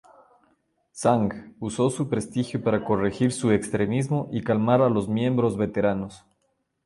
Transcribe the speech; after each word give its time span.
Zhang 1.01 1.35
uso 1.69 1.87
su 1.97 2.05
prestigio 2.13 2.63
para 2.63 2.81
corregir 2.83 3.31
su 3.31 3.51
extremismo 3.51 4.27
y 4.31 4.41
calmar 4.41 4.81
a 4.81 4.89
los 4.89 5.07
miembros 5.07 5.57
veteranos. 5.57 6.25